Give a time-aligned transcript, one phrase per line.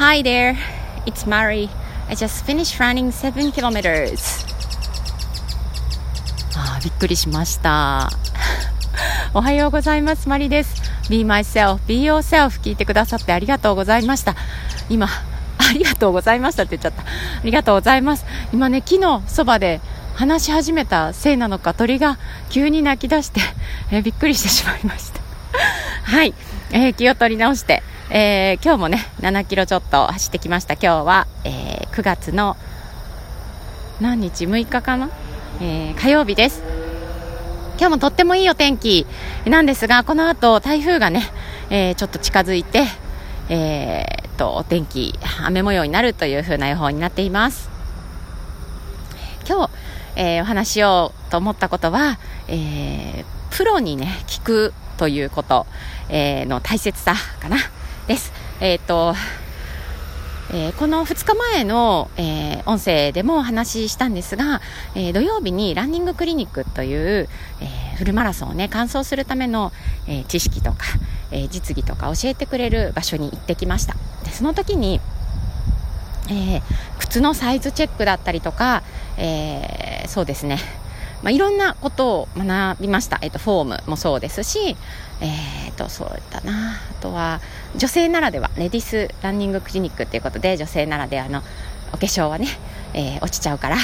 [0.00, 0.56] Hi there,
[1.04, 1.68] it's Mari.
[2.08, 4.46] I just finished running 7 kilometers.
[6.56, 8.08] あーびっくりしました。
[9.34, 10.26] おはようございます。
[10.26, 10.80] マリです。
[11.10, 14.36] Be myself, be yourself 聞いてくださってありがとうございました。
[14.88, 17.02] 今、ありがとうございましたって言っちゃった。
[17.02, 17.04] あ
[17.44, 18.24] りがとうございます。
[18.54, 19.82] 今ね、木のそばで
[20.14, 22.16] 話し始めたせいなのか鳥が
[22.48, 23.42] 急に鳴き出して、
[23.90, 25.20] えーびっくりしてしまいました。
[26.16, 26.32] はい、
[26.70, 27.82] えー気を取り直して、
[28.12, 30.74] えー今日もね、7キロちょっと走ってきました。
[30.74, 32.56] 今日は、えー9月の
[34.00, 35.10] 何日 ?6 日かな、
[35.60, 36.60] えー火曜日です。
[37.78, 39.06] 今日もとってもいいお天気
[39.46, 41.22] なんですが、この後台風がね、
[41.70, 42.84] えーちょっと近づいて、
[43.48, 47.70] えーと、お天気、雨模様になるという風な予報になっています。
[49.48, 49.70] 今日、
[50.16, 52.18] えーお話ししようと思ったことは、
[52.48, 53.24] えー
[53.56, 55.66] プロにね、聞くということ、
[56.08, 57.56] えーの大切さかな、
[58.10, 58.32] です。
[58.60, 59.14] えーと、
[60.52, 64.60] えーこの2日前の、えー音声でもお話ししたんですが、
[64.96, 67.28] えー土曜日にランニングクリニックという、
[67.60, 69.70] えフルマラソンをね完走するための、
[70.08, 70.78] え知識とか、
[71.30, 75.00] え実技とか教えてくれる場所に行ってきましたでその時に、
[76.28, 76.62] え
[76.98, 78.82] 靴のサイズチェックだったりとか、
[79.18, 80.58] えそうですね
[81.22, 84.76] まあ、いろんなことを学びました、えっと、フォームもそうですし、
[85.20, 86.76] えー、とそうだな。
[86.76, 87.40] あとは
[87.76, 91.42] 女性ならではレディスランニングクリニックということで女性ならではの
[91.92, 92.46] お化粧はね、
[92.94, 93.76] えー落ちちゃうから、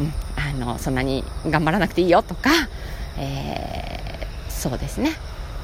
[0.00, 2.50] うん、あのそんなに頑張らなくていいよとか、
[3.18, 5.10] えーそうですね、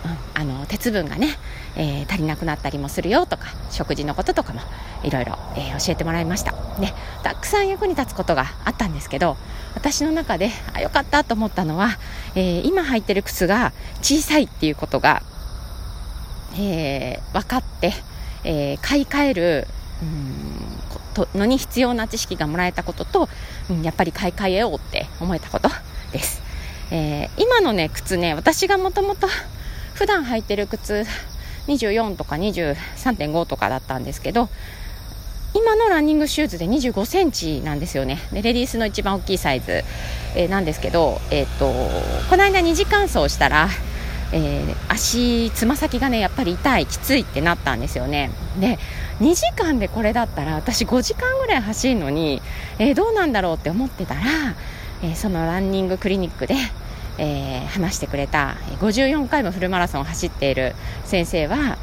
[0.05, 1.29] うん、あの鉄分がね、
[1.77, 4.61] えー足りなくなったりもするよとか食事のこととかも
[5.05, 6.53] いろいろ、えー教えてもらいました。
[6.81, 9.37] でたくさん役に立つことがあったんですけど
[9.79, 11.99] 私の中であよかったと思ったのは、
[12.35, 15.23] えー今履いてる靴が小さいっていうことが、
[16.59, 17.93] えー分かって、
[18.43, 19.67] えー買い替える
[20.03, 23.29] うんとのに必要な知識がもらえたことと、
[23.71, 25.69] うんやっぱり買い替えようって思えたこと
[26.11, 26.43] です、
[26.91, 29.29] えー今のね靴ね私がもともと
[29.95, 31.05] 普段履いてる靴
[31.69, 34.49] 24とか23.5とかだったんですけど
[35.69, 38.17] 今のランニングシューズで25センチなんですよね。
[38.33, 39.85] でレディースの一番大きいサイズ、
[40.35, 41.67] えーなんですけど、えー、と
[42.31, 43.69] この間2時間走したら、
[44.33, 48.31] えー足つま先がねやっぱり痛いきついってなったんですよね。
[48.59, 48.79] で
[49.21, 52.41] 2時間でこれだったら私5時間ぐらい走るのに、
[52.79, 54.23] えーどうなんだろうって思ってたら、
[55.03, 56.55] えそのランニングクリニックで、
[57.19, 60.75] えー話してくれた54回もフルマラソンを走っている
[61.05, 61.77] 先生は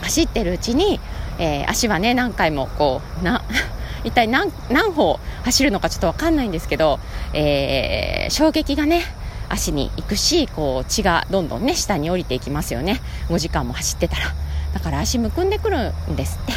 [0.00, 1.00] 走ってるうちに、
[1.38, 3.42] えー足はね何回もこうな
[4.04, 7.00] 一体何何歩走るのかちょっと分かんないんですけど、
[7.32, 9.04] えー衝撃がね
[9.48, 13.00] 足に行くしこう血がどんどんね下に降りていきますよね。
[13.28, 14.34] 5時間も走ってたら。
[14.74, 16.52] だから足むくんでくるんですって。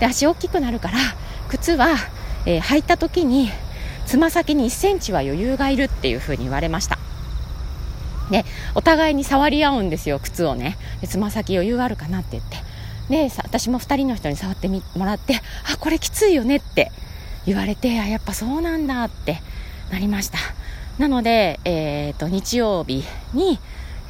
[0.00, 0.98] で足大きくなるから
[1.48, 1.88] 靴は、
[2.44, 3.50] えー履いた時に
[4.06, 6.98] つま先に1センチは余裕がいるっていう風に言われました。
[8.30, 10.76] でお互いに触り合うんですよ靴をね。
[11.08, 12.58] つま先余裕あるかなって言って。
[13.08, 15.34] でさ私も2人の人に触ってみもらって
[15.72, 16.90] あこれきついよねって
[17.46, 19.40] 言われてあやっぱそうなんだって
[19.90, 20.38] なりました。
[20.98, 23.58] なので、えー、と日曜日に、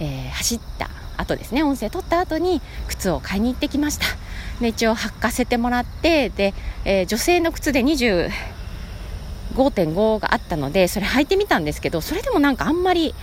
[0.00, 4.06] えー走った後ですね音声取った後に靴を買いに行ってきました。
[4.60, 8.30] で一応履かせてもらってで、えー女性の靴で20
[9.54, 13.14] 5.5があったのでそれ履いてみたんですけどそれでもなんかあんまり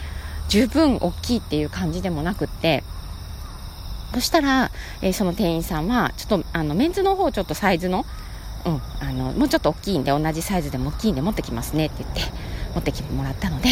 [0.48, 2.84] 十分大きいっていう感じでもなくって
[4.14, 8.06] そしたら、えーその店員さんはちょっとあのメンズの方ちょっとサイズの,、
[8.66, 12.22] うん、あのもうちょっと大きいんで同じサイズでも大きいんで持ってきますねって言って
[12.76, 13.70] 持ってきてもらったので、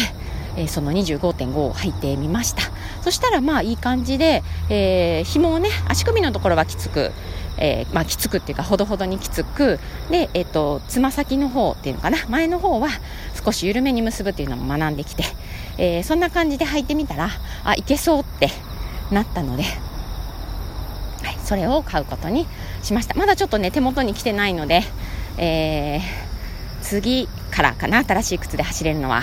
[0.56, 2.62] えーその25.5を履いてみました。
[3.02, 7.12] そしたらまあいい感じで、えー紐をね足首のところはきつく
[7.62, 9.78] えーまあ、きつくっていうかほどほどにきつく
[10.10, 12.88] で、えっとつま先の方っていうのかな前の方は
[13.44, 15.24] 少し緩めに結ぶっていうのも学んできて、
[15.76, 17.28] えーそんな感じで履いてみたら
[17.64, 18.48] あいけそうって
[19.10, 19.64] なったので、
[21.50, 22.46] それを買うことに
[22.84, 23.14] しました。
[23.14, 24.82] まだちょっとね手元に来てないので、
[25.36, 26.00] えー
[26.82, 29.22] 次からかな新しい靴で走れるのは、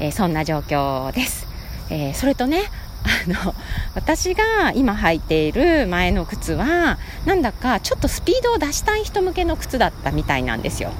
[0.00, 1.46] えーそんな状況です、
[1.88, 2.64] えーそれとね
[3.04, 3.54] あの
[3.94, 10.90] 私が今履いている前の靴はなんだかちょっとスピードを出したい人向けの靴だったみたいなんですよ、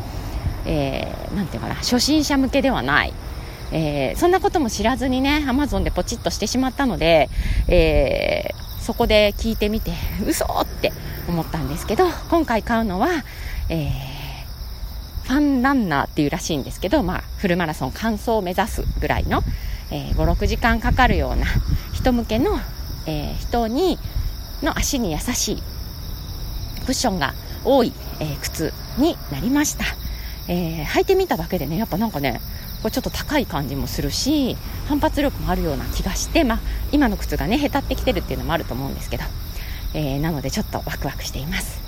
[0.65, 3.13] えーなんていうかな初心者向けではない。
[3.73, 7.29] えーそんなことも知らずにねアマゾンでポチッとしてしまったので、
[7.67, 9.93] えーそこで聞いてみて
[10.27, 10.93] 嘘って
[11.29, 13.09] 思ったんですけど今回買うのは、
[13.69, 14.13] えー
[15.23, 19.43] ファンランナーっていうらしいんですけど、まあ、フルマラソン完走を目指すぐらいの、
[19.91, 21.47] えー56時間かかるような
[21.93, 22.59] 人向けの、
[23.07, 23.99] えー人に
[24.63, 25.63] の足に優しい
[26.85, 29.85] クッションが多い、えー、靴になりました、
[30.49, 32.41] えー、履いてみただけでねやっぱなんかね
[32.83, 34.57] こうちょっと高い感じもするし
[34.89, 36.61] 反発力もあるような気がして、まあ、
[36.91, 39.25] 今の靴がねへたってきてるっていうのもあると思うんですけど、
[39.95, 41.81] えー、なのでちょっとワクワクしています。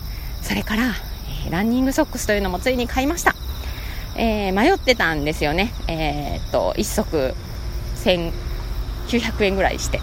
[0.42, 0.88] それから、
[1.46, 3.34] えー、ランニングソックスというのもついに買いました、
[4.16, 5.72] え、迷ってたんですよね。
[5.88, 7.34] えっと1足
[8.04, 10.00] 1900円ぐらいして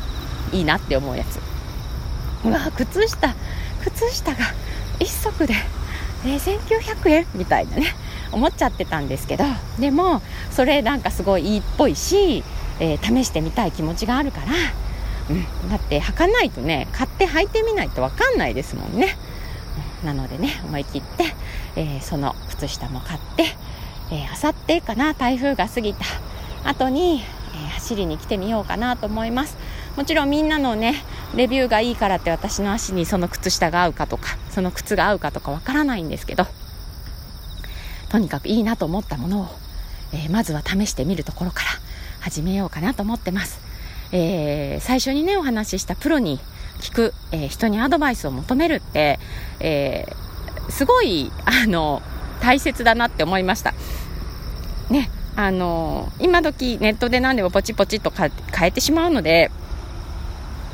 [0.52, 1.40] いいなって思うやつ。
[2.44, 3.36] うわ靴下
[3.84, 4.38] 靴下が
[5.00, 5.54] 1足で、
[6.26, 7.96] え、1900円みたいなね。
[8.32, 9.44] 思っちゃってたんですけど
[9.80, 12.44] でもそれなんかすごいいいっぽいし、
[12.80, 14.48] えー、試してみたい気持ちがあるから、
[15.30, 19.16] うん、だって履かないとね買って履いてみないと分かんないですもんね、
[20.04, 21.26] なのでね思い切って、
[21.76, 23.46] えー、その靴下も買って
[24.32, 26.06] あさってかな台風が過ぎた。
[26.64, 27.24] 後に、
[27.54, 29.58] えー、走りに来てみようかなと思います。
[29.96, 30.96] もちろんみんなのね
[31.36, 36.46] レビューがいいからって私の足にその靴下が合うかとかその靴が合うかとかわからないんですけど
[38.12, 39.48] とにかくいいなと思ったものを、
[40.14, 41.70] えー、まずは試してみるところから
[42.20, 43.62] 始めようかなと思ってます、
[44.12, 46.40] えー、最初にねお話ししたプロに
[46.82, 49.20] 聞く、えー、人にアドバイスを求めるって、
[49.60, 50.06] え
[50.70, 52.02] すごいあの
[52.42, 53.76] 大切だなって思いました。
[54.90, 58.32] ねあの今時ネットで何でもポチポチと変
[58.64, 59.52] えてしまうので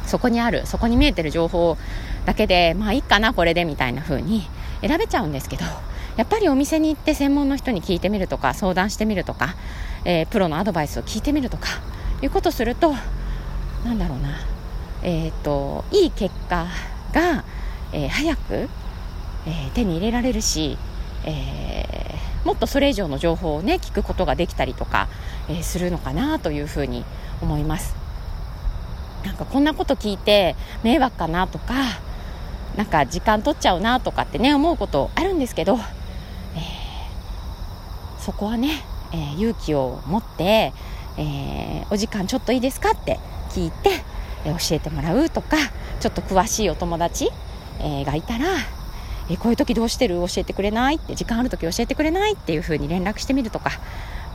[0.05, 1.77] そこにあるそこに見えてる情報
[2.25, 4.47] だけでまあいいかなこれでみたいな風に
[4.81, 5.65] 選べちゃうんですけど
[6.17, 9.55] やっぱりお店に行って専門の人に聞いてみるとか相談してみるとか、
[10.03, 11.67] えー、プロのアドバイスを聞いてみるとか
[12.21, 12.93] いうことすると
[13.85, 14.39] なんだろうな、
[15.03, 16.67] えーと、いい結果
[17.13, 17.43] が、
[17.93, 20.77] えー、早く、えー、手に入れられるし、
[21.25, 25.07] えー、もっとそれ以上の情報をね聞くことができたりとか、
[25.49, 27.05] えするのかなというふうに
[27.41, 27.95] 思います。
[29.23, 31.73] なんかこんなこと聞いて迷惑かなとか
[32.77, 35.77] なんか時間取っちゃうなとかってね思うことあるんですけど
[38.27, 38.83] そこはね、
[39.13, 40.73] えー、勇気を持って、
[41.17, 43.19] えー、お時間ちょっといいですかって
[43.51, 43.89] 聞いて、
[44.43, 45.55] えー、教えてもらうとか
[46.01, 47.29] ちょっと詳しいお友達、
[47.79, 48.47] えがいたら、
[49.29, 50.15] えこういう時どうしてる？
[50.15, 50.97] 教えてくれない？
[50.97, 52.33] って時間ある時教えてくれない？
[52.33, 53.71] っていう風に連絡してみるとか、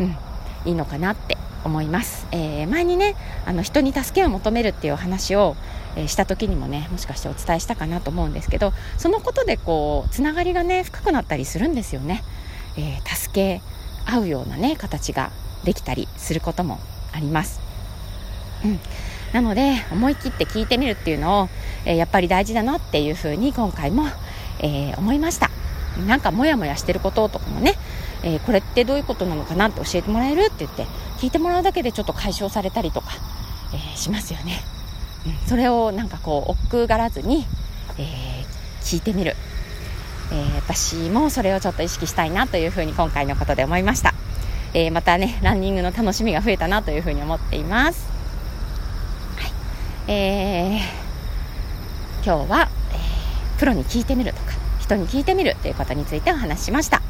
[0.01, 0.17] うん、
[0.65, 3.15] いいのかなって思います、え前にね
[3.45, 5.55] あの人に助けを求めるっていう話を、
[5.97, 12.25] えした時にもねもしかしてお伝えしたかなと思うんですけどそのことでこうつながりがね深くなったりするんですよね、
[12.79, 13.61] え助け
[14.07, 15.31] 合うようなね形が
[15.65, 16.79] できたりすることも
[17.13, 17.61] あります。
[18.65, 18.81] うん、
[19.33, 21.49] なので思い切って聞いてみるっていうのを、
[21.85, 24.05] えー、やっぱり大事だなっていうふうに今回も、
[24.61, 25.51] えー、思いました。
[26.07, 27.75] なんかモヤモヤしてることとかもね、
[28.23, 30.85] えー、これってどういうことなのかなって教えてもらえるって言って
[31.19, 33.09] 聞いてもらうだけでちょっと解消されたりとか、
[33.75, 34.63] えしますよね、
[35.27, 37.45] うん、それをなんかこう億劫がらずに、
[37.99, 38.45] え
[38.81, 39.37] 聞いてみる。
[40.33, 44.15] えー、私もそれをちょっと意識したいなというふうに今回のことで思いました、
[44.73, 48.09] えー、またねランニングの楽しみが増えたなというふうに思っています、
[49.37, 50.11] はい。
[50.11, 57.03] えー、今日は、え、プロに聞いてみるとか人に聞いてみるということについてお話ししました。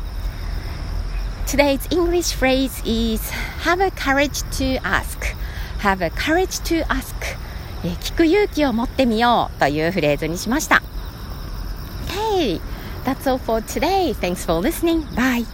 [1.46, 3.22] Today's English phrase is
[3.64, 5.36] have a courage to ask.
[5.80, 7.14] Have a courage to ask.
[7.84, 10.82] え聞く勇気を持ってみようというフレーズにしました。
[12.08, 12.60] Hey!
[13.04, 14.12] That's all for today.
[14.12, 15.02] Thanks for listening.
[15.14, 15.44] Bye.